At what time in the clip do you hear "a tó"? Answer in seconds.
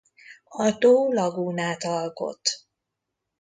0.49-1.13